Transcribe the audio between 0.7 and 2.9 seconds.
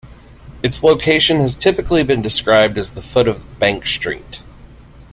location has typically been described as